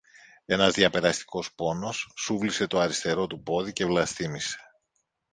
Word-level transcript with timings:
Ένας 0.45 0.73
διαπεραστικός 0.73 1.53
πόνος 1.53 2.11
σούβλισε 2.15 2.67
το 2.67 2.79
αριστερό 2.79 3.27
του 3.27 3.43
πόδι 3.43 3.73
και 3.73 3.85
βλαστήμησε 3.85 4.57